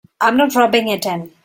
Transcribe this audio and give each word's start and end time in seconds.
I'm 0.19 0.35
not 0.35 0.55
rubbing 0.55 0.87
it 0.87 1.05
in. 1.05 1.31